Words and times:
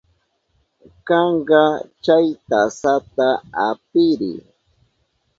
Kanka, 1.07 1.63
chay 2.03 2.27
tasata 2.47 3.27
apiriy. 3.67 4.39